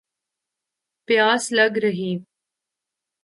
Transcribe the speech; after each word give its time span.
پیاس 1.07 1.43
لَگ 1.57 1.73
رہی 1.83 2.11